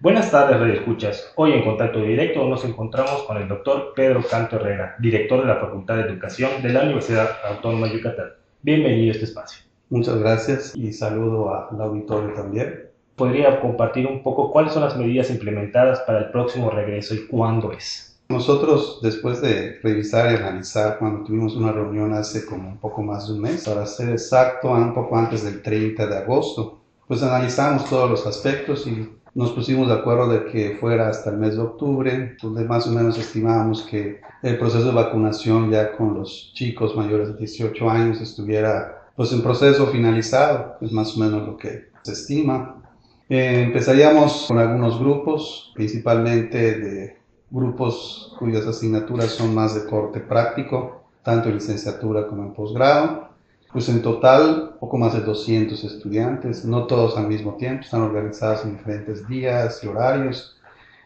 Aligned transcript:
Buenas 0.00 0.30
tardes, 0.30 0.60
Radio 0.60 0.74
Escuchas. 0.74 1.32
Hoy 1.34 1.54
en 1.54 1.64
contacto 1.64 2.00
directo 2.00 2.46
nos 2.48 2.64
encontramos 2.64 3.24
con 3.24 3.36
el 3.36 3.48
doctor 3.48 3.94
Pedro 3.96 4.22
Canto 4.22 4.54
Herrera, 4.54 4.94
director 5.00 5.40
de 5.40 5.46
la 5.48 5.56
Facultad 5.56 5.96
de 5.96 6.02
Educación 6.02 6.62
de 6.62 6.68
la 6.68 6.84
Universidad 6.84 7.28
Autónoma 7.44 7.88
de 7.88 7.94
Yucatán. 7.94 8.28
Bienvenido 8.62 9.08
a 9.08 9.14
este 9.14 9.24
espacio. 9.24 9.64
Muchas 9.90 10.20
gracias 10.20 10.76
y 10.76 10.92
saludo 10.92 11.52
al 11.52 11.80
auditorio 11.80 12.32
también. 12.32 12.90
¿Podría 13.16 13.60
compartir 13.60 14.06
un 14.06 14.22
poco 14.22 14.52
cuáles 14.52 14.72
son 14.72 14.84
las 14.84 14.96
medidas 14.96 15.30
implementadas 15.30 15.98
para 16.02 16.20
el 16.20 16.30
próximo 16.30 16.70
regreso 16.70 17.16
y 17.16 17.26
cuándo 17.26 17.72
es? 17.72 18.20
Nosotros, 18.28 19.00
después 19.02 19.40
de 19.42 19.80
revisar 19.82 20.30
y 20.30 20.36
analizar, 20.36 21.00
cuando 21.00 21.24
tuvimos 21.24 21.56
una 21.56 21.72
reunión 21.72 22.12
hace 22.12 22.46
como 22.46 22.68
un 22.68 22.78
poco 22.78 23.02
más 23.02 23.26
de 23.26 23.34
un 23.34 23.40
mes, 23.40 23.64
para 23.68 23.84
ser 23.84 24.10
exacto, 24.10 24.70
un 24.70 24.94
poco 24.94 25.16
antes 25.16 25.42
del 25.42 25.60
30 25.60 26.06
de 26.06 26.18
agosto, 26.18 26.78
pues 27.08 27.20
analizamos 27.24 27.90
todos 27.90 28.08
los 28.08 28.26
aspectos 28.28 28.86
y 28.86 29.18
nos 29.38 29.52
pusimos 29.52 29.86
de 29.86 29.94
acuerdo 29.94 30.26
de 30.26 30.46
que 30.46 30.76
fuera 30.80 31.08
hasta 31.08 31.30
el 31.30 31.36
mes 31.36 31.54
de 31.54 31.62
octubre, 31.62 32.36
donde 32.42 32.64
más 32.64 32.88
o 32.88 32.90
menos 32.90 33.16
estimábamos 33.16 33.82
que 33.82 34.20
el 34.42 34.58
proceso 34.58 34.86
de 34.86 34.92
vacunación 34.92 35.70
ya 35.70 35.96
con 35.96 36.14
los 36.14 36.50
chicos 36.54 36.96
mayores 36.96 37.28
de 37.28 37.38
18 37.38 37.88
años 37.88 38.20
estuviera 38.20 39.10
pues 39.14 39.32
en 39.32 39.40
proceso 39.40 39.86
finalizado, 39.86 40.74
es 40.80 40.90
más 40.90 41.16
o 41.16 41.20
menos 41.20 41.46
lo 41.46 41.56
que 41.56 41.84
se 42.02 42.14
estima. 42.14 42.82
Eh, 43.28 43.62
empezaríamos 43.66 44.46
con 44.48 44.58
algunos 44.58 44.98
grupos, 44.98 45.70
principalmente 45.72 46.76
de 46.76 47.16
grupos 47.48 48.34
cuyas 48.40 48.66
asignaturas 48.66 49.30
son 49.30 49.54
más 49.54 49.72
de 49.72 49.88
corte 49.88 50.18
práctico, 50.18 51.04
tanto 51.22 51.48
en 51.48 51.54
licenciatura 51.54 52.26
como 52.26 52.42
en 52.42 52.54
posgrado. 52.54 53.28
Pues 53.72 53.88
en 53.90 54.00
total, 54.00 54.76
poco 54.80 54.96
más 54.96 55.12
de 55.12 55.20
200 55.20 55.84
estudiantes, 55.84 56.64
no 56.64 56.86
todos 56.86 57.18
al 57.18 57.28
mismo 57.28 57.54
tiempo, 57.56 57.82
están 57.82 58.00
organizados 58.00 58.64
en 58.64 58.78
diferentes 58.78 59.28
días 59.28 59.84
y 59.84 59.88
horarios 59.88 60.58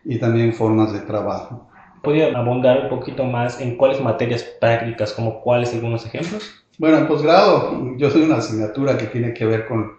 y 0.04 0.18
también 0.18 0.52
formas 0.52 0.92
de 0.92 1.00
trabajo. 1.00 1.68
¿Podría 2.02 2.36
abundar 2.38 2.84
un 2.84 2.88
poquito 2.88 3.24
más 3.24 3.60
en 3.60 3.76
cuáles 3.76 4.00
materias 4.00 4.44
prácticas, 4.60 5.12
como 5.12 5.40
cuáles 5.40 5.74
algunos 5.74 6.06
ejemplos? 6.06 6.52
Bueno, 6.78 6.98
en 6.98 7.08
posgrado 7.08 7.96
yo 7.96 8.10
soy 8.10 8.22
una 8.22 8.36
asignatura 8.36 8.96
que 8.96 9.06
tiene 9.06 9.34
que 9.34 9.44
ver 9.44 9.66
con 9.66 9.92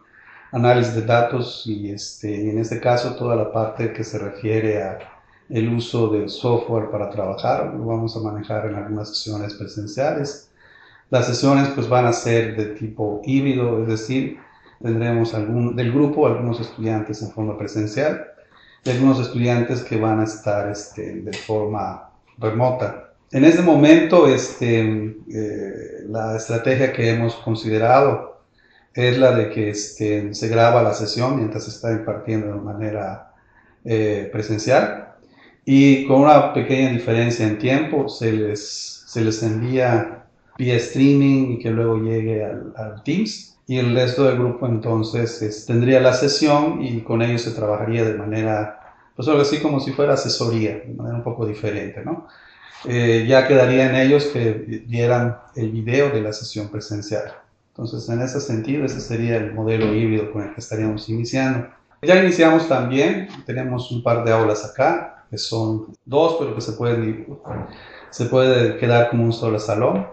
análisis 0.53 0.95
de 0.95 1.01
datos 1.01 1.63
y 1.65 1.91
este, 1.91 2.49
en 2.49 2.59
este 2.59 2.79
caso 2.79 3.15
toda 3.15 3.35
la 3.35 3.51
parte 3.51 3.91
que 3.91 4.03
se 4.03 4.19
refiere 4.19 4.81
a 4.81 4.99
el 5.49 5.67
uso 5.69 6.07
del 6.07 6.29
software 6.29 6.89
para 6.89 7.09
trabajar, 7.09 7.73
lo 7.73 7.85
vamos 7.85 8.15
a 8.15 8.21
manejar 8.21 8.67
en 8.67 8.75
algunas 8.75 9.09
sesiones 9.09 9.53
presenciales 9.55 10.49
las 11.13 11.27
sesiones 11.27 11.67
pues 11.75 11.87
van 11.87 12.07
a 12.07 12.11
ser 12.11 12.57
de 12.57 12.65
tipo 12.73 13.21
híbrido, 13.23 13.83
es 13.83 13.87
decir, 13.87 14.39
tendremos 14.81 15.35
algún, 15.35 15.75
del 15.75 15.91
grupo 15.91 16.25
algunos 16.25 16.59
estudiantes 16.59 17.21
en 17.21 17.29
forma 17.29 17.55
presencial 17.55 18.25
y 18.83 18.89
algunos 18.89 19.19
estudiantes 19.19 19.81
que 19.83 19.97
van 19.97 20.21
a 20.21 20.23
estar 20.23 20.71
este, 20.71 21.21
de 21.21 21.33
forma 21.33 22.09
remota. 22.39 23.11
En 23.29 23.45
este 23.45 23.61
momento, 23.61 24.27
este, 24.27 25.15
eh, 25.31 26.03
la 26.07 26.35
estrategia 26.35 26.91
que 26.91 27.11
hemos 27.11 27.35
considerado 27.35 28.41
es 28.95 29.15
la 29.19 29.35
de 29.35 29.51
que 29.51 29.69
este, 29.69 30.33
se 30.33 30.47
graba 30.47 30.81
la 30.81 30.95
sesión 30.95 31.35
mientras 31.35 31.65
se 31.65 31.69
está 31.69 31.91
impartiendo 31.91 32.47
de 32.47 32.59
manera 32.59 33.33
eh, 33.85 34.29
presencial 34.31 35.09
y 35.63 36.07
con 36.07 36.21
una 36.21 36.55
pequeña 36.55 36.89
diferencia 36.89 37.45
en 37.45 37.59
tiempo 37.59 38.09
se 38.09 38.31
les, 38.31 39.03
se 39.05 39.21
les 39.21 39.43
envía 39.43 40.22
vía 40.57 40.75
streaming 40.75 41.53
y 41.53 41.59
que 41.59 41.71
luego 41.71 41.97
llegue 41.97 42.43
al, 42.45 43.03
Teams. 43.03 43.57
Y 43.65 43.77
el 43.77 43.95
resto 43.95 44.25
del 44.25 44.37
grupo 44.37 44.67
entonces 44.67 45.65
tendría 45.65 46.01
la 46.01 46.13
sesión 46.13 46.81
y 46.81 46.99
con 47.01 47.21
ellos 47.21 47.43
se 47.43 47.51
trabajaría 47.51 48.03
de 48.03 48.15
manera, 48.15 48.97
pues 49.15 49.27
algo 49.29 49.41
así 49.41 49.61
como 49.61 49.79
si 49.79 49.93
fuera 49.93 50.15
asesoría, 50.15 50.79
de 50.85 50.93
manera 50.93 51.15
un 51.15 51.23
poco 51.23 51.45
diferente, 51.45 52.03
¿no? 52.03 52.27
Eh, 52.85 53.25
ya 53.25 53.47
quedaría 53.47 53.89
en 53.89 53.95
ellos 53.95 54.25
que 54.25 54.83
dieran 54.85 55.37
el 55.55 55.71
video 55.71 56.09
de 56.09 56.21
la 56.21 56.33
sesión 56.33 56.67
presencial. 56.67 57.33
Entonces, 57.69 58.07
en 58.09 58.21
ese 58.21 58.41
sentido, 58.41 58.83
ese 58.83 58.99
sería 58.99 59.37
el 59.37 59.53
modelo 59.53 59.93
híbrido 59.93 60.31
con 60.33 60.43
el 60.43 60.53
que 60.53 60.59
estaríamos 60.59 61.07
iniciando. 61.07 61.69
Ya 62.01 62.21
iniciamos 62.21 62.67
también, 62.67 63.29
tenemos 63.45 63.89
un 63.91 64.03
par 64.03 64.25
de 64.25 64.33
aulas 64.33 64.65
acá, 64.65 65.25
que 65.31 65.37
son 65.37 65.87
dos, 66.03 66.35
pero 66.37 66.53
que 66.53 66.59
se 66.59 66.73
pueden, 66.73 67.25
se 68.09 68.25
puede 68.25 68.77
quedar 68.77 69.09
como 69.09 69.23
un 69.23 69.31
solo 69.31 69.57
salón 69.57 70.05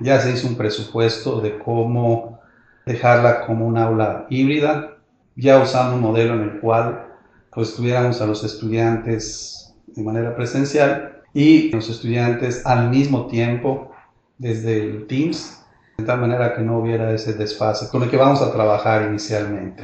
ya 0.00 0.20
se 0.20 0.32
hizo 0.32 0.48
un 0.48 0.56
presupuesto 0.56 1.40
de 1.40 1.58
cómo 1.58 2.40
dejarla 2.86 3.46
como 3.46 3.66
un 3.66 3.76
aula 3.76 4.26
híbrida, 4.28 4.96
ya 5.36 5.58
usando 5.60 5.96
un 5.96 6.02
modelo 6.02 6.34
en 6.34 6.42
el 6.42 6.60
cual 6.60 7.06
pues 7.52 7.74
tuviéramos 7.74 8.20
a 8.20 8.26
los 8.26 8.44
estudiantes 8.44 9.74
de 9.86 10.02
manera 10.02 10.34
presencial 10.34 11.22
y 11.34 11.70
los 11.70 11.88
estudiantes 11.88 12.64
al 12.64 12.88
mismo 12.90 13.26
tiempo 13.26 13.90
desde 14.38 14.80
el 14.80 15.06
Teams, 15.06 15.60
de 15.98 16.04
tal 16.04 16.20
manera 16.20 16.54
que 16.54 16.62
no 16.62 16.78
hubiera 16.78 17.12
ese 17.12 17.34
desfase 17.34 17.88
con 17.88 18.02
el 18.02 18.10
que 18.10 18.16
vamos 18.16 18.40
a 18.40 18.52
trabajar 18.52 19.02
inicialmente. 19.08 19.82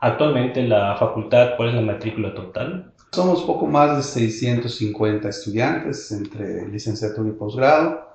Actualmente 0.00 0.62
la 0.62 0.96
facultad, 0.96 1.50
¿cuál 1.56 1.70
es 1.70 1.74
la 1.76 1.80
matrícula 1.82 2.34
total? 2.34 2.92
Somos 3.12 3.42
poco 3.42 3.66
más 3.66 3.96
de 3.96 4.02
650 4.02 5.28
estudiantes 5.28 6.10
entre 6.10 6.66
licenciatura 6.68 7.28
y 7.28 7.32
posgrado 7.32 8.11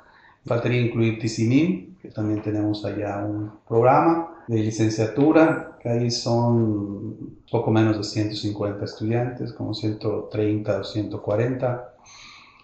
Faltaría 0.47 0.81
incluir 0.81 1.19
TCNIM, 1.19 1.97
que 2.02 2.09
también 2.09 2.41
tenemos 2.41 2.85
allá 2.85 3.18
un 3.18 3.52
programa 3.68 4.44
de 4.47 4.59
licenciatura, 4.59 5.78
que 5.81 5.90
ahí 5.90 6.09
son 6.09 7.38
poco 7.52 7.69
menos 7.69 7.97
de 7.97 8.03
150 8.03 8.85
estudiantes, 8.85 9.52
como 9.52 9.74
130 9.74 10.80
o 10.80 10.84
140, 10.84 11.94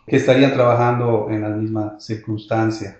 que 0.07 0.15
estarían 0.15 0.53
trabajando 0.53 1.27
en 1.29 1.41
la 1.41 1.49
misma 1.49 1.99
circunstancia. 1.99 2.99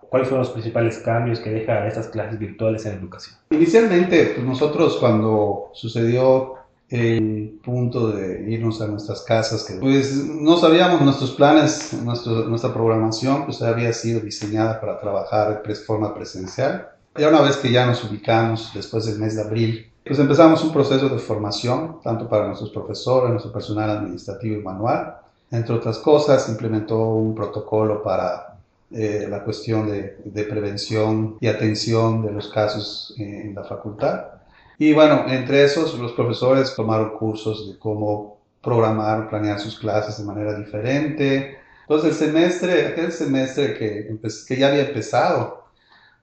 ¿Cuáles 0.00 0.28
son 0.28 0.38
los 0.38 0.50
principales 0.50 0.98
cambios 0.98 1.40
que 1.40 1.50
deja 1.50 1.86
estas 1.86 2.08
clases 2.08 2.38
virtuales 2.38 2.86
en 2.86 2.98
educación? 2.98 3.36
Inicialmente, 3.50 4.32
pues 4.34 4.46
nosotros 4.46 4.96
cuando 4.98 5.70
sucedió 5.74 6.54
el 6.94 7.58
punto 7.64 8.12
de 8.12 8.48
irnos 8.48 8.80
a 8.80 8.86
nuestras 8.86 9.22
casas, 9.22 9.64
que 9.64 9.74
pues 9.74 10.14
no 10.14 10.56
sabíamos 10.56 11.00
nuestros 11.00 11.32
planes, 11.32 11.92
nuestra 11.92 12.72
programación 12.72 13.46
pues 13.46 13.60
había 13.62 13.92
sido 13.92 14.20
diseñada 14.20 14.80
para 14.80 15.00
trabajar 15.00 15.60
de 15.60 15.74
forma 15.74 16.14
presencial. 16.14 16.88
Ya 17.16 17.28
una 17.28 17.40
vez 17.40 17.56
que 17.56 17.72
ya 17.72 17.84
nos 17.84 18.04
ubicamos 18.04 18.70
después 18.74 19.06
del 19.06 19.18
mes 19.18 19.34
de 19.34 19.42
abril, 19.42 19.90
pues 20.06 20.20
empezamos 20.20 20.62
un 20.62 20.72
proceso 20.72 21.08
de 21.08 21.18
formación, 21.18 22.00
tanto 22.02 22.28
para 22.28 22.46
nuestros 22.46 22.70
profesores, 22.70 23.30
nuestro 23.30 23.52
personal 23.52 23.90
administrativo 23.90 24.60
y 24.60 24.62
manual. 24.62 25.16
Entre 25.50 25.74
otras 25.74 25.98
cosas, 25.98 26.48
implementó 26.48 26.98
un 26.98 27.34
protocolo 27.34 28.04
para 28.04 28.58
eh, 28.92 29.26
la 29.28 29.42
cuestión 29.42 29.88
de, 29.88 30.18
de 30.24 30.44
prevención 30.44 31.38
y 31.40 31.48
atención 31.48 32.24
de 32.24 32.32
los 32.32 32.48
casos 32.48 33.14
en 33.18 33.52
la 33.52 33.64
facultad 33.64 34.34
y 34.78 34.92
bueno, 34.92 35.24
entre 35.28 35.64
esos 35.64 35.98
los 35.98 36.12
profesores 36.12 36.74
tomaron 36.74 37.16
cursos 37.16 37.68
de 37.72 37.78
cómo 37.78 38.38
programar, 38.62 39.28
planear 39.28 39.60
sus 39.60 39.78
clases 39.78 40.18
de 40.18 40.24
manera 40.24 40.58
diferente. 40.58 41.58
Entonces 41.82 42.10
el 42.20 42.28
semestre, 42.28 42.86
aquel 42.88 43.12
semestre 43.12 43.74
que, 43.74 44.56
ya 44.56 44.68
había 44.68 44.86
empezado, 44.86 45.64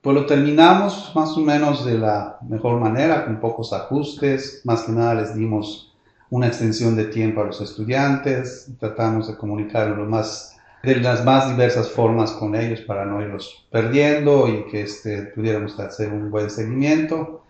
pues 0.01 0.15
lo 0.15 0.25
terminamos 0.25 1.11
más 1.15 1.37
o 1.37 1.41
menos 1.41 1.85
de 1.85 1.97
la 1.97 2.39
mejor 2.41 2.79
manera, 2.79 3.25
con 3.25 3.39
pocos 3.39 3.71
ajustes. 3.71 4.61
Más 4.65 4.81
que 4.83 4.91
nada 4.91 5.13
les 5.13 5.35
dimos 5.35 5.93
una 6.31 6.47
extensión 6.47 6.95
de 6.95 7.05
tiempo 7.05 7.41
a 7.41 7.45
los 7.45 7.61
estudiantes, 7.61 8.71
tratamos 8.79 9.27
de 9.27 9.37
comunicar 9.37 9.87
lo 9.89 10.05
más, 10.05 10.57
de 10.81 10.95
las 10.95 11.23
más 11.23 11.49
diversas 11.49 11.91
formas 11.91 12.31
con 12.31 12.55
ellos 12.55 12.81
para 12.81 13.05
no 13.05 13.21
irlos 13.21 13.67
perdiendo 13.69 14.47
y 14.47 14.65
que 14.71 14.81
este, 14.81 15.23
pudiéramos 15.23 15.79
hacer 15.79 16.11
un 16.11 16.31
buen 16.31 16.49
seguimiento. 16.49 17.40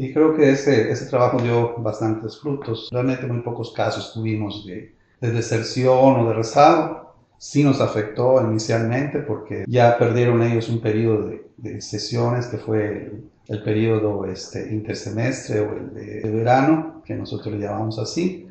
Y 0.00 0.12
creo 0.12 0.36
que 0.36 0.48
ese, 0.48 0.92
ese 0.92 1.06
trabajo 1.06 1.42
dio 1.42 1.74
bastantes 1.78 2.38
frutos. 2.38 2.88
Realmente 2.92 3.26
muy 3.26 3.40
pocos 3.40 3.72
casos 3.72 4.12
tuvimos 4.14 4.64
de, 4.64 4.94
de 5.20 5.30
deserción 5.32 6.20
o 6.20 6.28
de 6.28 6.34
rezago. 6.34 7.14
Sí 7.36 7.64
nos 7.64 7.80
afectó 7.80 8.40
inicialmente 8.40 9.18
porque 9.18 9.64
ya 9.66 9.98
perdieron 9.98 10.40
ellos 10.44 10.68
un 10.68 10.80
periodo 10.80 11.26
de, 11.26 11.44
de 11.56 11.80
sesiones 11.80 12.46
que 12.46 12.58
fue 12.58 12.86
el, 12.86 13.24
el 13.48 13.62
periodo 13.64 14.24
este, 14.26 14.72
intersemestre 14.72 15.58
o 15.62 15.72
el 15.72 15.92
de, 15.92 16.20
de, 16.20 16.30
verano, 16.30 17.02
que 17.04 17.16
nosotros 17.16 17.52
le 17.52 17.66
llamamos 17.66 17.98
así. 17.98 18.48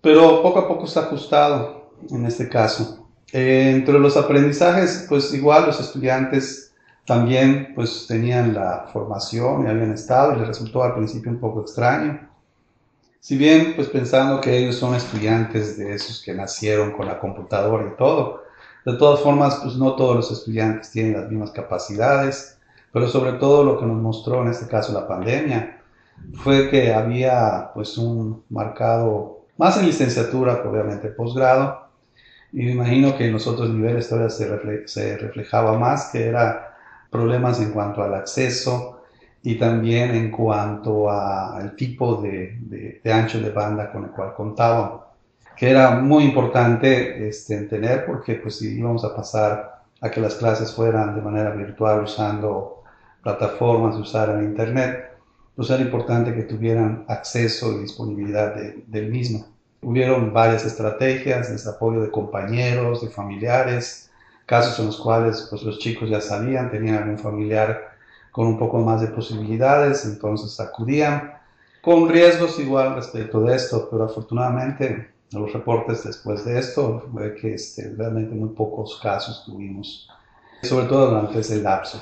Pero 0.00 0.42
poco 0.42 0.60
a 0.60 0.66
poco 0.66 0.86
se 0.86 0.98
ha 0.98 1.02
ajustado 1.02 1.92
en 2.10 2.24
este 2.24 2.48
caso. 2.48 3.06
Eh, 3.34 3.70
entre 3.74 3.98
los 3.98 4.16
aprendizajes, 4.16 5.04
pues 5.10 5.34
igual 5.34 5.66
los 5.66 5.78
estudiantes 5.78 6.65
también 7.06 7.72
pues 7.74 8.06
tenían 8.08 8.52
la 8.52 8.88
formación 8.92 9.64
y 9.64 9.70
habían 9.70 9.92
estado 9.92 10.34
y 10.34 10.38
les 10.40 10.48
resultó 10.48 10.82
al 10.82 10.94
principio 10.94 11.30
un 11.30 11.38
poco 11.38 11.60
extraño. 11.60 12.28
Si 13.20 13.36
bien 13.36 13.74
pues 13.76 13.88
pensando 13.88 14.40
que 14.40 14.56
ellos 14.56 14.76
son 14.76 14.94
estudiantes 14.94 15.78
de 15.78 15.94
esos 15.94 16.22
que 16.22 16.34
nacieron 16.34 16.92
con 16.92 17.06
la 17.06 17.18
computadora 17.18 17.88
y 17.92 17.96
todo, 17.96 18.42
de 18.84 18.94
todas 18.94 19.20
formas 19.20 19.60
pues 19.62 19.76
no 19.76 19.94
todos 19.94 20.16
los 20.16 20.30
estudiantes 20.30 20.90
tienen 20.90 21.14
las 21.14 21.30
mismas 21.30 21.52
capacidades, 21.52 22.58
pero 22.92 23.08
sobre 23.08 23.34
todo 23.34 23.62
lo 23.62 23.78
que 23.78 23.86
nos 23.86 24.02
mostró 24.02 24.42
en 24.42 24.48
este 24.48 24.66
caso 24.66 24.92
la 24.92 25.06
pandemia 25.06 25.80
fue 26.34 26.70
que 26.70 26.92
había 26.92 27.70
pues 27.72 27.98
un 27.98 28.42
marcado 28.48 29.44
más 29.58 29.78
en 29.78 29.86
licenciatura, 29.86 30.62
obviamente 30.64 31.08
posgrado, 31.08 31.86
y 32.52 32.64
me 32.64 32.72
imagino 32.72 33.16
que 33.16 33.26
en 33.26 33.32
los 33.32 33.46
otros 33.46 33.70
niveles 33.70 34.08
todavía 34.08 34.30
se 34.86 35.16
reflejaba 35.18 35.78
más, 35.78 36.10
que 36.10 36.26
era 36.26 36.65
problemas 37.16 37.60
en 37.60 37.70
cuanto 37.72 38.02
al 38.02 38.14
acceso 38.14 39.00
y 39.42 39.56
también 39.56 40.14
en 40.14 40.30
cuanto 40.30 41.10
al 41.10 41.74
tipo 41.76 42.20
de, 42.20 43.00
ancho 43.04 43.40
de 43.40 43.50
banda 43.50 43.90
con 43.90 44.04
el 44.04 44.10
cual 44.10 44.34
contaban, 44.34 45.00
que 45.56 45.70
era 45.70 45.92
muy 45.92 46.24
importante 46.24 47.26
este, 47.28 47.62
tener 47.62 48.04
porque 48.04 48.34
pues 48.34 48.58
si 48.58 48.78
íbamos 48.78 49.04
a 49.04 49.14
pasar 49.16 49.82
a 50.00 50.10
que 50.10 50.20
las 50.20 50.34
clases 50.34 50.74
fueran 50.74 51.14
de 51.14 51.22
manera 51.22 51.50
virtual 51.50 52.04
usando 52.04 52.82
plataformas, 53.22 53.96
usar 53.96 54.30
el 54.30 54.44
internet, 54.44 55.16
pues 55.54 55.70
era 55.70 55.80
importante 55.80 56.34
que 56.34 56.42
tuvieran 56.42 57.04
acceso 57.08 57.72
y 57.72 57.78
disponibilidad 57.78 58.54
del 58.54 59.10
mismo. 59.10 59.46
Hubieron 59.80 60.32
varias 60.32 60.66
estrategias, 60.66 61.64
de 61.64 61.70
apoyo 61.70 62.02
de 62.02 62.10
compañeros, 62.10 63.00
de 63.00 63.08
familiares, 63.08 64.10
casos 64.46 64.78
en 64.78 64.86
los 64.86 64.96
cuales 64.96 65.46
pues, 65.50 65.62
los 65.62 65.78
chicos 65.78 66.08
ya 66.08 66.20
sabían, 66.20 66.70
tenían 66.70 67.02
algún 67.02 67.18
familiar 67.18 67.96
con 68.30 68.46
un 68.46 68.58
poco 68.58 68.78
más 68.78 69.00
de 69.00 69.08
posibilidades, 69.08 70.04
entonces 70.04 70.58
acudían, 70.60 71.34
con 71.82 72.08
riesgos 72.08 72.58
igual 72.58 72.94
respecto 72.94 73.40
de 73.42 73.56
esto, 73.56 73.88
pero 73.90 74.04
afortunadamente 74.04 75.10
los 75.32 75.52
reportes 75.52 76.04
después 76.04 76.44
de 76.44 76.58
esto 76.58 77.08
fue 77.12 77.34
que 77.34 77.54
este, 77.54 77.94
realmente 77.96 78.34
muy 78.34 78.50
pocos 78.50 78.98
casos 79.02 79.44
tuvimos, 79.44 80.08
sobre 80.62 80.86
todo 80.86 81.10
durante 81.10 81.40
ese 81.40 81.62
lapso. 81.62 82.00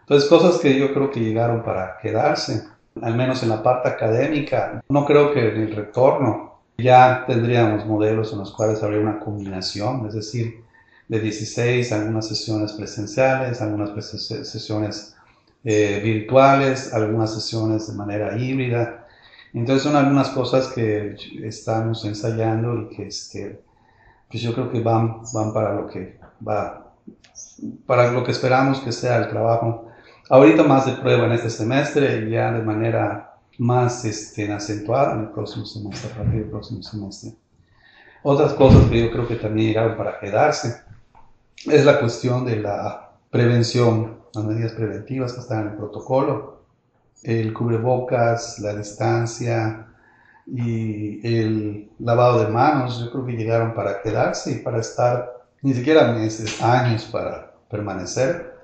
Entonces, 0.00 0.28
cosas 0.28 0.58
que 0.58 0.78
yo 0.78 0.94
creo 0.94 1.10
que 1.10 1.20
llegaron 1.20 1.62
para 1.62 1.98
quedarse, 1.98 2.66
al 3.02 3.14
menos 3.14 3.42
en 3.42 3.50
la 3.50 3.62
parte 3.62 3.88
académica. 3.88 4.82
No 4.88 5.04
creo 5.04 5.32
que 5.32 5.48
en 5.48 5.62
el 5.62 5.76
retorno 5.76 6.60
ya 6.78 7.24
tendríamos 7.26 7.84
modelos 7.84 8.32
en 8.32 8.38
los 8.38 8.52
cuales 8.52 8.82
habría 8.82 9.00
una 9.00 9.20
combinación, 9.20 10.06
es 10.06 10.14
decir, 10.14 10.64
de 11.08 11.20
16, 11.20 11.90
algunas 11.92 12.28
sesiones 12.28 12.72
presenciales, 12.72 13.62
algunas 13.62 13.90
sesiones 14.10 15.16
eh, 15.64 16.00
virtuales, 16.04 16.92
algunas 16.92 17.34
sesiones 17.34 17.88
de 17.88 17.94
manera 17.94 18.36
híbrida. 18.38 19.06
Entonces 19.54 19.82
son 19.82 19.96
algunas 19.96 20.28
cosas 20.28 20.68
que 20.68 21.16
estamos 21.42 22.04
ensayando 22.04 22.82
y 22.82 22.88
que 22.94 23.06
este, 23.06 23.62
pues 24.30 24.42
yo 24.42 24.54
creo 24.54 24.70
que 24.70 24.80
van, 24.80 25.22
van 25.32 25.52
para 25.54 25.74
lo 25.74 25.86
que 25.86 26.20
va, 26.46 26.92
para 27.86 28.12
lo 28.12 28.22
que 28.22 28.32
esperamos 28.32 28.80
que 28.80 28.92
sea 28.92 29.16
el 29.16 29.30
trabajo. 29.30 29.86
Ahorita 30.28 30.62
más 30.62 30.84
de 30.84 30.92
prueba 30.92 31.24
en 31.24 31.32
este 31.32 31.48
semestre 31.48 32.26
y 32.26 32.32
ya 32.32 32.52
de 32.52 32.62
manera 32.62 33.38
más 33.56 34.04
este, 34.04 34.52
acentuada 34.52 35.14
en 35.14 35.20
el 35.20 35.28
próximo 35.30 35.64
semestre, 35.64 36.12
a 36.12 36.16
partir 36.16 36.40
del 36.40 36.50
próximo 36.50 36.82
semestre. 36.82 37.32
Otras 38.22 38.52
cosas 38.52 38.84
que 38.90 39.00
yo 39.00 39.10
creo 39.10 39.26
que 39.26 39.36
también 39.36 39.68
llegaron 39.68 39.96
para 39.96 40.20
quedarse 40.20 40.87
es 41.70 41.84
la 41.84 42.00
cuestión 42.00 42.44
de 42.44 42.56
la 42.56 43.12
prevención, 43.30 44.18
las 44.34 44.44
medidas 44.44 44.72
preventivas 44.72 45.32
que 45.32 45.40
están 45.40 45.62
en 45.62 45.68
el 45.68 45.76
protocolo, 45.76 46.62
el 47.22 47.52
cubrebocas, 47.52 48.58
la 48.60 48.74
distancia 48.74 49.86
y 50.46 51.20
el 51.26 51.90
lavado 51.98 52.44
de 52.44 52.48
manos, 52.48 53.00
yo 53.00 53.10
creo 53.10 53.26
que 53.26 53.32
llegaron 53.32 53.74
para 53.74 54.00
quedarse 54.00 54.52
y 54.52 54.54
para 54.56 54.78
estar 54.78 55.38
ni 55.62 55.74
siquiera 55.74 56.12
meses, 56.12 56.62
años 56.62 57.04
para 57.04 57.52
permanecer. 57.68 58.56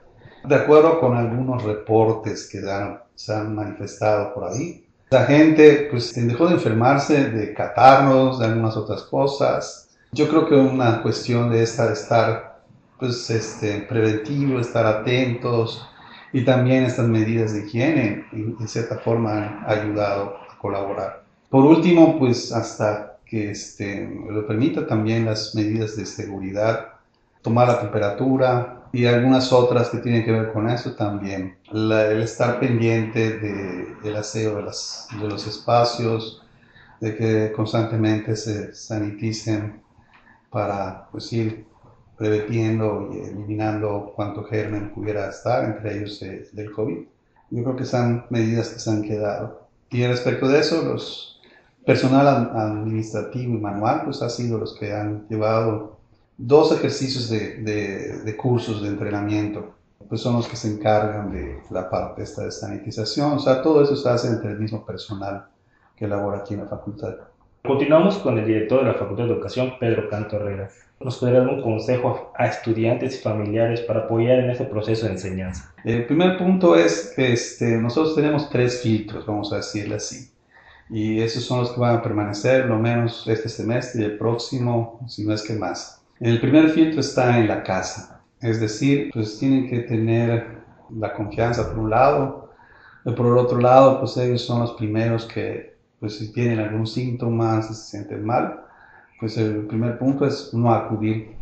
De 0.44 0.54
acuerdo 0.54 1.00
con 1.00 1.16
algunos 1.16 1.62
reportes 1.62 2.48
que 2.48 2.60
se 3.14 3.32
han 3.32 3.54
manifestado 3.54 4.32
por 4.34 4.44
ahí, 4.44 4.86
la 5.10 5.24
gente 5.24 5.88
pues 5.90 6.14
dejó 6.14 6.46
de 6.46 6.54
enfermarse, 6.54 7.30
de 7.30 7.54
catarnos, 7.54 8.38
de 8.38 8.46
algunas 8.46 8.76
otras 8.76 9.02
cosas. 9.02 9.90
Yo 10.12 10.28
creo 10.28 10.46
que 10.48 10.54
una 10.54 11.02
cuestión 11.02 11.50
de 11.50 11.62
esta 11.62 11.86
de 11.86 11.94
estar 11.94 12.53
pues, 12.99 13.29
este, 13.31 13.81
preventivo, 13.81 14.61
estar 14.61 14.87
atentos 14.87 15.87
y 16.32 16.44
también 16.44 16.85
estas 16.85 17.06
medidas 17.06 17.52
de 17.52 17.67
higiene, 17.67 18.26
en, 18.32 18.56
cierta 18.67 18.99
forma, 18.99 19.62
han 19.67 19.79
ayudado 19.79 20.37
a 20.50 20.58
colaborar. 20.58 21.23
Por 21.49 21.64
último, 21.64 22.19
pues 22.19 22.50
hasta 22.52 23.19
que 23.25 23.50
este, 23.50 24.08
lo 24.29 24.46
permita 24.46 24.87
también 24.87 25.26
las 25.26 25.55
medidas 25.55 25.96
de 25.96 26.06
seguridad, 26.06 26.94
tomar 27.43 27.69
la 27.69 27.81
temperatura 27.81 28.85
y 28.93 29.06
algunas 29.06 29.52
otras 29.52 29.90
que 29.90 29.99
tienen 29.99 30.25
que 30.25 30.32
ver 30.32 30.52
con 30.52 30.69
eso 30.69 30.94
también. 30.94 31.56
el 31.73 32.20
estar 32.23 32.58
pendiente 32.58 33.38
de, 33.38 33.94
del 34.02 34.17
aseo 34.17 34.56
de, 34.56 34.62
las, 34.62 35.08
de 35.20 35.29
los 35.29 35.47
espacios, 35.47 36.43
de 37.00 37.17
que 37.17 37.52
constantemente 37.52 38.35
se 38.35 38.75
saniticen 38.75 39.82
para 40.50 41.06
pues, 41.12 41.32
ir 41.32 41.67
preveniendo 42.25 43.11
y 43.12 43.19
eliminando 43.19 44.12
cuanto 44.17 44.44
germen 44.44 44.94
pudiera 44.94 45.29
estar, 45.29 45.65
entre 45.65 45.99
ellos 45.99 46.21
del 46.53 46.73
COVID. 46.73 46.99
Yo 47.50 47.62
creo 47.62 47.76
que 47.76 47.85
son 47.85 48.25
medidas 48.31 48.69
que 48.71 48.81
se 48.81 48.91
han 48.91 49.03
quedado. 49.03 49.69
Y 49.91 50.06
respecto 50.06 50.49
de 50.49 50.61
eso, 50.61 50.82
los 50.82 51.41
personal 51.85 52.26
administrativo 52.26 53.55
y 53.55 53.59
manual, 53.59 54.03
pues 54.05 54.23
ha 54.23 54.31
sido 54.31 54.59
los 54.59 54.75
que 54.75 54.94
han 54.94 55.29
llevado 55.29 55.99
dos 56.38 56.73
ejercicios 56.73 57.29
de, 57.29 57.59
de, 58.25 58.37
cursos 58.37 58.82
de 58.82 58.88
entrenamiento, 58.88 59.75
pues 60.09 60.23
son 60.23 60.37
los 60.37 60.49
que 60.49 60.56
se 60.56 60.73
encargan 60.73 61.31
de 61.31 61.61
la 61.71 61.91
parte 61.91 62.23
esta 62.23 62.44
de 62.44 62.50
sanitización, 62.50 63.32
o 63.32 63.38
sea, 63.38 63.61
todo 63.61 63.82
eso 63.82 63.97
se 63.97 64.09
hace 64.09 64.29
entre 64.29 64.53
el 64.53 64.59
mismo 64.59 64.85
personal 64.85 65.47
que 65.94 66.09
labora 66.09 66.38
aquí 66.38 66.55
en 66.55 66.61
la 66.61 66.67
facultad. 66.67 67.17
Continuamos 67.66 68.19
con 68.19 68.37
el 68.37 68.44
director 68.44 68.81
de 68.81 68.93
la 68.93 68.99
Facultad 68.99 69.25
de 69.25 69.32
Educación, 69.32 69.72
Pedro 69.81 70.11
Canto 70.11 70.37
Herrera. 70.37 70.69
¿Nos 71.00 71.16
podría 71.16 71.40
dar 71.40 71.49
un 71.49 71.62
consejo 71.62 72.31
a 72.37 72.44
estudiantes 72.44 73.19
y 73.19 73.22
familiares 73.22 73.81
para 73.81 74.00
apoyar 74.00 74.40
en 74.40 74.50
este 74.50 74.66
proceso 74.66 75.06
de 75.06 75.12
enseñanza? 75.12 75.72
El 75.82 76.05
primer 76.05 76.37
punto 76.37 76.76
es 76.76 77.14
este, 77.16 77.78
nosotros 77.78 78.16
tenemos 78.16 78.50
tres 78.50 78.82
filtros, 78.82 79.25
vamos 79.25 79.50
a 79.50 79.56
decirle 79.56 79.94
así. 79.94 80.31
Y 80.90 81.22
esos 81.22 81.44
son 81.44 81.61
los 81.61 81.72
que 81.72 81.81
van 81.81 81.96
a 81.96 82.02
permanecer 82.02 82.66
lo 82.66 82.78
menos 82.78 83.26
este 83.26 83.49
semestre 83.49 84.02
y 84.02 84.05
el 84.05 84.19
próximo, 84.19 85.00
si 85.08 85.25
no 85.26 85.32
es 85.32 85.43
que 85.43 85.55
más. 85.55 86.02
El 86.20 86.43
primer 86.43 86.69
filtro 86.69 87.00
está 87.00 87.38
en 87.38 87.49
la 87.49 87.62
casa. 87.62 88.20
Es 88.43 88.61
decir, 88.61 89.08
pues 89.11 89.38
tienen 89.38 89.70
que 89.70 89.78
tener 89.78 90.58
la 90.94 91.14
confianza 91.14 91.70
por 91.70 91.78
un 91.78 91.88
lado. 91.88 92.50
Y 93.06 93.12
por 93.12 93.25
el 93.25 93.38
otro 93.38 93.58
lado, 93.58 94.00
pues 94.00 94.19
ellos 94.19 94.43
son 94.43 94.61
los 94.61 94.72
primeros 94.72 95.25
que 95.25 95.74
pues 96.04 96.18
si 96.18 96.30
tienen 96.32 96.58
algún 96.58 96.86
síntoma, 96.86 97.62
si 97.62 97.72
se 97.72 97.92
sienten 97.92 98.26
mal, 98.26 98.60
pues 99.18 99.38
el 99.38 99.66
primer 99.66 99.98
punto 99.98 100.26
es 100.26 100.52
no 100.52 100.70
acudir, 100.70 101.34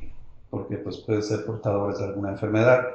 porque 0.50 0.76
pues 0.76 0.99
pueden 0.99 1.21
ser 1.21 1.45
portadores 1.45 1.99
de 1.99 2.04
alguna 2.04 2.31
enfermedad. 2.31 2.87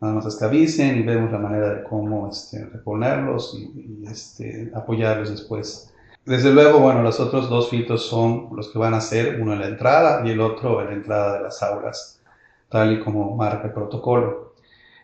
Nada 0.00 0.14
más 0.14 0.24
es 0.24 0.36
que 0.36 0.46
avisen 0.46 0.96
y 0.96 1.02
vemos 1.02 1.30
la 1.30 1.36
manera 1.36 1.74
de 1.74 1.82
cómo 1.82 2.30
este, 2.30 2.64
reponerlos 2.64 3.54
y, 3.54 4.06
este, 4.10 4.72
apoyarlos 4.74 5.28
después. 5.28 5.92
Desde 6.24 6.50
luego, 6.50 6.78
bueno, 6.78 7.02
los 7.02 7.20
otros 7.20 7.50
dos 7.50 7.68
filtros 7.68 8.06
son 8.06 8.48
los 8.56 8.70
que 8.70 8.78
van 8.78 8.94
a 8.94 9.02
ser, 9.02 9.38
uno 9.38 9.52
en 9.52 9.60
la 9.60 9.66
entrada 9.66 10.26
y 10.26 10.30
el 10.30 10.40
otro 10.40 10.80
en 10.80 10.86
la 10.86 10.92
entrada 10.94 11.36
de 11.36 11.42
las 11.42 11.62
aulas, 11.62 12.22
tal 12.70 12.90
y 12.90 13.00
como 13.00 13.36
marca 13.36 13.66
el 13.66 13.74
protocolo. 13.74 14.54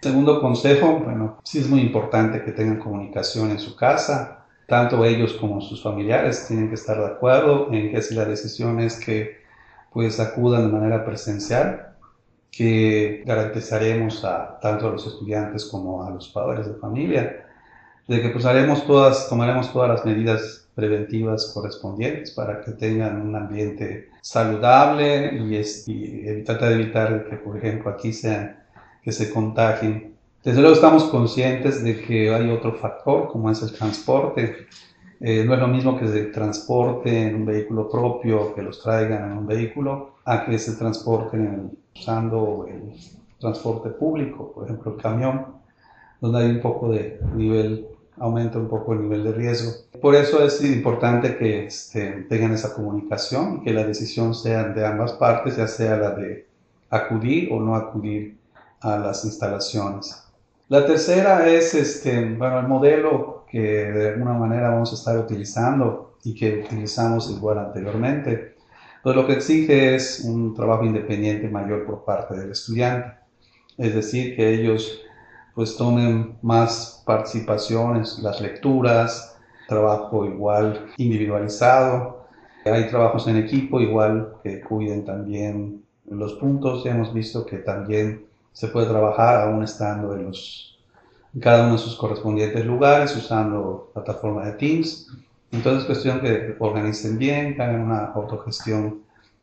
Segundo 0.01 0.41
consejo, 0.41 1.01
bueno, 1.05 1.37
sí 1.45 1.59
es 1.59 1.69
muy 1.69 1.81
importante 1.81 2.43
que 2.43 2.53
tengan 2.53 2.79
comunicación 2.79 3.51
en 3.51 3.59
su 3.59 3.77
casa, 3.77 4.37
tanto 4.69 5.03
ellos 5.03 5.33
como 5.41 5.63
sus 5.63 5.83
familiares 5.83 6.47
tienen 6.47 6.69
que 6.69 6.75
estar 6.75 6.99
de 6.99 7.07
acuerdo 7.07 7.73
en 7.73 7.91
que 7.91 8.03
si 8.03 8.15
la 8.15 8.27
decisión 8.27 8.79
es 8.81 9.03
que 9.03 9.39
pues 9.91 10.21
acudan 10.21 10.67
de 10.67 10.79
manera 10.79 11.07
presencial, 11.07 11.97
que 12.51 13.23
garantizaremos 13.25 14.23
a 14.27 14.59
tanto 14.61 14.89
a 14.89 14.91
los 14.91 15.07
estudiantes 15.07 15.65
como 15.65 16.05
a 16.05 16.11
los 16.11 16.29
padres 16.29 16.67
de 16.67 16.75
familia, 16.75 17.47
de 18.07 18.21
que 18.21 18.29
pues 18.29 18.45
todas, 18.87 19.31
tomaremos 19.31 19.73
todas 19.73 19.89
las 19.89 20.05
medidas 20.05 20.69
preventivas 20.75 21.51
correspondientes 21.55 22.33
para 22.33 22.61
que 22.61 22.73
tengan 22.73 23.23
un 23.23 23.35
ambiente 23.37 24.11
saludable 24.21 25.33
y, 25.33 25.57
y 25.87 26.43
tratar 26.45 26.69
de 26.69 26.75
evitar 26.75 27.25
que, 27.25 27.37
por 27.37 27.57
ejemplo, 27.57 27.91
aquí 27.91 28.13
sean, 28.13 28.59
que 29.03 29.13
se 29.13 29.31
contagien 29.31 30.18
desde 30.45 30.61
luego 30.61 30.77
estamos 30.77 31.05
conscientes 31.05 31.83
de 31.83 32.01
que 32.01 32.33
hay 32.33 32.49
otro 32.51 32.73
factor, 32.75 33.29
como 33.29 33.51
es 33.51 33.61
el 33.63 33.73
transporte. 33.73 34.69
Eh, 35.21 35.45
no 35.45 35.55
es 35.55 35.61
lo 35.61 35.67
mismo 35.67 35.99
que 35.99 36.07
se 36.07 36.27
transporte 36.27 37.27
en 37.27 37.35
un 37.35 37.47
vehículo 37.47 37.89
propio, 37.89 38.55
que 38.55 38.63
los 38.63 38.81
traigan 38.81 39.33
en 39.33 39.39
un 39.39 39.47
vehículo, 39.47 40.19
a 40.25 40.47
que 40.47 40.59
se 40.59 40.75
transporten 40.77 41.77
usando 41.95 42.67
el 42.69 42.95
transporte 43.41 43.91
público, 43.91 44.53
por 44.53 44.65
ejemplo 44.65 44.95
el 44.95 45.03
camión, 45.03 45.47
donde 46.21 46.39
hay 46.39 46.51
un 46.51 46.61
poco 46.61 46.91
de 46.91 47.21
nivel, 47.35 47.89
aumenta 48.17 48.59
un 48.59 48.69
poco 48.69 48.93
el 48.93 49.03
nivel 49.03 49.25
de 49.25 49.33
riesgo. 49.33 49.73
Por 50.01 50.15
eso 50.15 50.45
es 50.45 50.65
importante 50.65 51.37
que 51.37 51.67
este, 51.67 52.27
tengan 52.29 52.53
esa 52.53 52.75
comunicación 52.75 53.63
que 53.63 53.73
la 53.73 53.85
decisión 53.85 54.37
sea 54.37 54.65
de 54.69 54.87
ambas 54.87 55.13
partes, 55.15 55.57
ya 55.57 55.67
sea 55.67 55.97
la 55.97 56.11
de 56.11 56.47
acudir 56.91 57.53
o 57.53 57.61
no 57.61 57.75
acudir 57.75 58.39
a 58.81 58.97
las 58.99 59.25
instalaciones. 59.25 60.28
La 60.69 60.85
tercera 60.85 61.49
es 61.49 61.75
este, 61.75 62.35
bueno, 62.35 62.61
el 62.61 62.69
modelo 62.69 63.47
que 63.51 63.59
de 63.59 64.09
alguna 64.11 64.35
manera 64.35 64.69
vamos 64.69 64.93
a 64.93 64.97
estar 64.97 65.19
utilizando 65.19 66.19
y 66.23 66.35
que 66.35 66.63
utilizamos 66.63 67.31
igual 67.31 67.59
anteriormente. 67.59 68.57
Pues 69.03 69.17
lo 69.17 69.27
que 69.27 69.33
exige 69.33 69.95
es 69.95 70.21
un 70.27 70.53
trabajo 70.53 70.85
independiente 70.85 71.49
mayor 71.49 71.87
por 71.87 72.05
parte 72.05 72.37
del 72.37 72.51
estudiante, 72.51 73.15
es 73.79 73.95
decir, 73.95 74.37
que 74.37 74.53
ellos 74.53 75.01
pues 75.55 75.75
tomen 75.75 76.37
más 76.43 77.03
participación 77.07 77.97
en 77.97 78.05
las 78.23 78.39
lecturas, 78.43 79.39
trabajo 79.69 80.27
igual 80.27 80.89
individualizado, 80.99 82.27
hay 82.67 82.89
trabajos 82.89 83.27
en 83.27 83.39
equipo 83.39 83.81
igual 83.81 84.35
que 84.43 84.61
cuiden 84.61 85.07
también 85.07 85.83
los 86.05 86.35
puntos, 86.35 86.85
hemos 86.85 87.15
visto 87.15 87.47
que 87.47 87.57
también 87.59 88.28
se 88.59 88.67
puede 88.67 88.89
trabajar 88.89 89.43
aún 89.43 89.63
estando 89.63 90.17
en 90.17 90.25
los 90.25 90.77
cada 91.41 91.63
uno 91.63 91.75
de 91.75 91.79
sus 91.79 91.95
correspondientes 91.95 92.65
lugares 92.65 93.15
usando 93.15 93.93
plataforma 93.95 94.47
de 94.47 94.53
Teams. 94.55 95.13
Entonces 95.53 95.83
es 95.83 95.87
cuestión 95.87 96.21
que 96.21 96.57
organicen 96.59 97.19
bien, 97.19 97.55
que 97.55 97.63
hagan 97.63 97.83
una 97.83 98.07
autogestión 98.07 99.03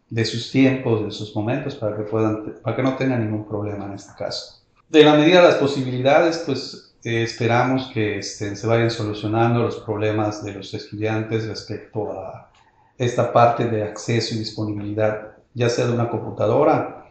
de 0.09 0.25
sus 0.25 0.51
tiempos, 0.51 1.05
de 1.05 1.11
sus 1.11 1.33
momentos, 1.33 1.75
para 1.75 1.95
que, 1.95 2.03
puedan, 2.03 2.55
para 2.61 2.75
que 2.75 2.83
no 2.83 2.97
tengan 2.97 3.23
ningún 3.23 3.47
problema 3.47 3.85
en 3.85 3.93
este 3.93 4.11
caso. 4.17 4.61
De 4.89 5.05
la 5.05 5.15
medida 5.15 5.41
de 5.41 5.47
las 5.47 5.55
posibilidades, 5.55 6.43
pues 6.45 6.93
eh, 7.05 7.23
esperamos 7.23 7.89
que 7.93 8.19
este, 8.19 8.53
se 8.53 8.67
vayan 8.67 8.91
solucionando 8.91 9.61
los 9.61 9.77
problemas 9.77 10.43
de 10.43 10.55
los 10.55 10.73
estudiantes 10.73 11.47
respecto 11.47 12.11
a 12.11 12.51
esta 12.97 13.31
parte 13.31 13.69
de 13.69 13.83
acceso 13.83 14.35
y 14.35 14.39
disponibilidad, 14.39 15.37
ya 15.53 15.69
sea 15.69 15.87
de 15.87 15.93
una 15.93 16.09
computadora 16.09 17.05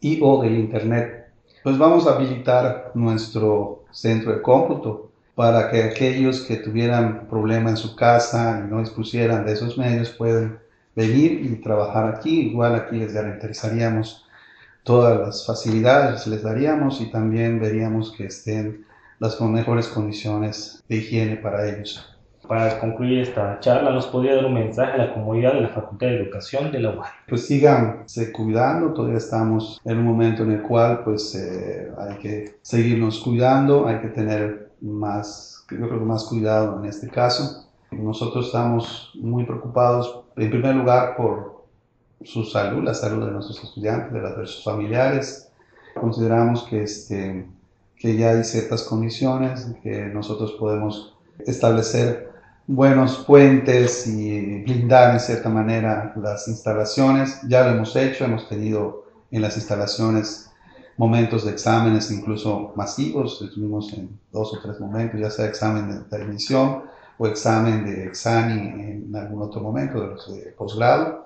y 0.00 0.18
o 0.20 0.42
del 0.42 0.56
Internet. 0.58 1.23
Pues 1.64 1.78
vamos 1.78 2.06
a 2.06 2.16
habilitar 2.16 2.90
nuestro 2.92 3.84
centro 3.90 4.34
de 4.34 4.42
cómputo 4.42 5.10
para 5.34 5.70
que 5.70 5.82
aquellos 5.82 6.42
que 6.42 6.56
tuvieran 6.56 7.26
problema 7.26 7.70
en 7.70 7.78
su 7.78 7.96
casa 7.96 8.62
y 8.62 8.70
no 8.70 8.80
dispusieran 8.80 9.46
de 9.46 9.54
esos 9.54 9.78
medios 9.78 10.10
puedan 10.10 10.58
venir 10.94 11.40
y 11.42 11.62
trabajar 11.62 12.14
aquí. 12.14 12.50
Igual 12.50 12.74
aquí 12.74 12.96
les 12.98 13.14
garantizaríamos 13.14 14.26
todas 14.82 15.18
las 15.18 15.46
facilidades, 15.46 16.26
les 16.26 16.42
daríamos 16.42 17.00
y 17.00 17.10
también 17.10 17.58
veríamos 17.58 18.12
que 18.12 18.26
estén 18.26 18.84
las 19.18 19.40
mejores 19.40 19.88
condiciones 19.88 20.84
de 20.86 20.96
higiene 20.96 21.36
para 21.36 21.66
ellos. 21.66 22.13
Para 22.46 22.78
concluir 22.78 23.20
esta 23.20 23.58
charla, 23.60 23.90
¿nos 23.90 24.06
podría 24.06 24.36
dar 24.36 24.44
un 24.44 24.54
mensaje 24.54 24.92
a 24.92 24.96
la 24.98 25.14
comunidad 25.14 25.54
de 25.54 25.62
la 25.62 25.68
Facultad 25.68 26.08
de 26.08 26.16
Educación 26.20 26.70
de 26.70 26.80
la 26.80 26.90
UAS? 26.90 27.08
Pues 27.26 27.46
síganse 27.46 28.32
cuidando, 28.32 28.92
todavía 28.92 29.16
estamos 29.16 29.80
en 29.84 29.98
un 29.98 30.04
momento 30.04 30.42
en 30.42 30.52
el 30.52 30.62
cual 30.62 31.02
pues 31.04 31.34
eh, 31.34 31.90
hay 31.96 32.16
que 32.18 32.56
seguirnos 32.60 33.20
cuidando, 33.20 33.86
hay 33.86 34.00
que 34.00 34.08
tener 34.08 34.72
más, 34.82 35.64
yo 35.70 35.88
creo 35.88 35.98
que 36.00 36.04
más 36.04 36.24
cuidado 36.24 36.78
en 36.80 36.84
este 36.88 37.08
caso. 37.08 37.66
Nosotros 37.90 38.46
estamos 38.46 39.12
muy 39.14 39.44
preocupados, 39.44 40.24
en 40.36 40.50
primer 40.50 40.76
lugar, 40.76 41.16
por 41.16 41.64
su 42.22 42.44
salud, 42.44 42.84
la 42.84 42.94
salud 42.94 43.24
de 43.24 43.32
nuestros 43.32 43.62
estudiantes, 43.64 44.12
de, 44.12 44.20
las, 44.20 44.36
de 44.36 44.46
sus 44.46 44.64
familiares. 44.64 45.50
Consideramos 45.98 46.64
que, 46.64 46.82
este, 46.82 47.46
que 47.96 48.16
ya 48.16 48.30
hay 48.30 48.44
ciertas 48.44 48.82
condiciones 48.82 49.66
que 49.82 50.06
nosotros 50.06 50.52
podemos 50.58 51.14
establecer 51.46 52.33
buenos 52.66 53.18
puentes 53.26 54.06
y 54.06 54.62
blindar 54.62 55.14
en 55.14 55.20
cierta 55.20 55.48
manera 55.48 56.14
las 56.16 56.48
instalaciones. 56.48 57.40
Ya 57.48 57.64
lo 57.64 57.70
hemos 57.70 57.94
hecho, 57.96 58.24
hemos 58.24 58.48
tenido 58.48 59.04
en 59.30 59.42
las 59.42 59.56
instalaciones 59.56 60.50
momentos 60.96 61.44
de 61.44 61.50
exámenes 61.50 62.10
incluso 62.10 62.72
masivos, 62.76 63.42
estuvimos 63.42 63.92
en 63.92 64.18
dos 64.32 64.54
o 64.54 64.60
tres 64.60 64.78
momentos, 64.78 65.20
ya 65.20 65.30
sea 65.30 65.46
examen 65.46 66.06
de 66.08 66.16
admisión 66.16 66.84
o 67.18 67.26
examen 67.26 67.84
de 67.84 68.06
examen 68.06 69.08
en 69.08 69.16
algún 69.16 69.42
otro 69.42 69.60
momento 69.60 70.00
de 70.00 70.06
los 70.08 70.34
de 70.34 70.52
posgrado. 70.52 71.24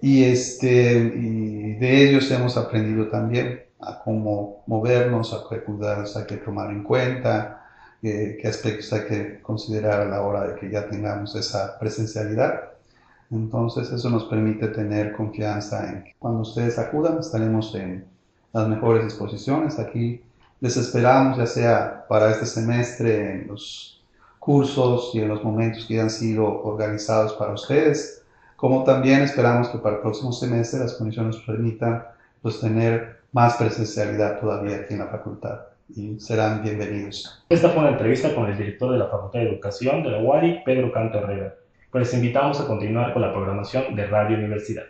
Y, 0.00 0.24
este, 0.24 0.98
y 0.98 1.74
de 1.76 2.08
ellos 2.08 2.30
hemos 2.30 2.56
aprendido 2.58 3.08
también 3.08 3.62
a 3.80 4.00
cómo 4.00 4.62
movernos, 4.66 5.32
a 5.32 5.48
qué 5.48 5.62
cuidados 5.62 6.16
hay 6.16 6.26
que 6.26 6.36
tomar 6.36 6.70
en 6.70 6.82
cuenta, 6.82 7.63
qué, 8.04 8.48
aspectos 8.48 8.92
hay 8.92 9.06
que 9.06 9.40
considerar 9.40 10.02
a 10.02 10.04
la 10.04 10.22
hora 10.22 10.46
de 10.46 10.54
que 10.56 10.70
ya 10.70 10.88
tengamos 10.88 11.34
esa 11.34 11.78
presencialidad. 11.78 12.72
Entonces 13.30 13.90
eso 13.90 14.10
nos 14.10 14.24
permite 14.24 14.68
tener 14.68 15.12
confianza 15.12 15.88
en 15.88 16.04
que 16.04 16.14
cuando 16.18 16.40
ustedes 16.40 16.78
acudan 16.78 17.18
estaremos 17.18 17.74
en 17.74 18.04
las 18.52 18.68
mejores 18.68 19.04
disposiciones. 19.04 19.78
Aquí 19.78 20.22
les 20.60 20.76
esperamos 20.76 21.38
ya 21.38 21.46
sea 21.46 22.06
para 22.06 22.30
este 22.30 22.46
semestre 22.46 23.32
en 23.32 23.48
los 23.48 24.02
cursos 24.38 25.10
y 25.14 25.20
en 25.20 25.28
los 25.28 25.42
momentos 25.42 25.86
que 25.86 25.98
han 25.98 26.10
sido 26.10 26.62
organizados 26.62 27.32
para 27.32 27.54
ustedes, 27.54 28.22
como 28.56 28.84
también 28.84 29.22
esperamos 29.22 29.68
que 29.68 29.78
para 29.78 29.96
el 29.96 30.02
próximo 30.02 30.32
semestre 30.32 30.80
las 30.80 30.94
condiciones 30.94 31.36
nos 31.36 31.46
permitan 31.46 32.04
pues 32.42 32.60
tener 32.60 33.20
más 33.32 33.54
presencialidad 33.56 34.38
todavía 34.38 34.76
aquí 34.76 34.92
en 34.92 35.00
la 35.00 35.06
facultad 35.06 35.73
y 35.88 36.18
serán 36.18 36.62
bienvenidos. 36.62 37.44
Esta 37.48 37.68
fue 37.70 37.82
una 37.82 37.90
entrevista 37.90 38.34
con 38.34 38.50
el 38.50 38.56
director 38.56 38.92
de 38.92 38.98
la 38.98 39.08
Facultad 39.08 39.40
de 39.40 39.50
Educación 39.50 40.02
de 40.02 40.10
la 40.10 40.18
UARI, 40.18 40.62
Pedro 40.64 40.92
Canto 40.92 41.18
Herrera. 41.18 41.54
Pues 41.90 42.06
les 42.06 42.14
invitamos 42.14 42.60
a 42.60 42.66
continuar 42.66 43.12
con 43.12 43.22
la 43.22 43.32
programación 43.32 43.94
de 43.94 44.06
Radio 44.06 44.38
Universidad. 44.38 44.84